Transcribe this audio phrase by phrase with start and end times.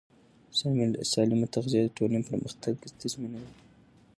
[1.13, 3.53] سالمه تغذیه د ټولنې پرمختګ تضمینوي.